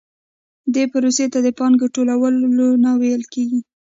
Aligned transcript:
دې 0.73 0.83
پروسې 0.93 1.25
ته 1.33 1.39
د 1.45 1.47
پانګې 1.57 1.87
ټولونه 1.95 2.89
ویل 3.01 3.23
کېږي 3.33 3.59